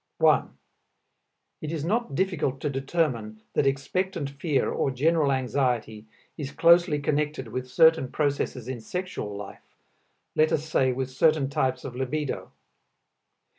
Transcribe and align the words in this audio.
1. 0.17 0.57
It 1.61 1.71
is 1.71 1.85
not 1.85 2.15
difficult 2.15 2.59
to 2.59 2.71
determine 2.71 3.39
that 3.53 3.67
expectant 3.67 4.31
fear 4.31 4.67
or 4.67 4.89
general 4.89 5.31
anxiety 5.31 6.07
is 6.39 6.49
closely 6.49 6.97
connected 6.97 7.49
with 7.49 7.69
certain 7.69 8.07
processes 8.11 8.67
in 8.67 8.81
sexual 8.81 9.37
life, 9.37 9.75
let 10.35 10.51
us 10.51 10.67
say 10.67 10.91
with 10.91 11.11
certain 11.11 11.51
types 11.51 11.83
of 11.85 11.95
libido. 11.95 12.51